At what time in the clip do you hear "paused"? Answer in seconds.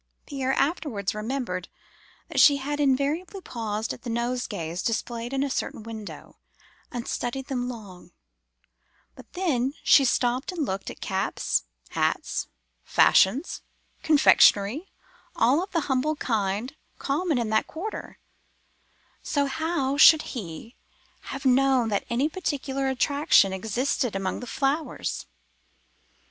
3.39-3.93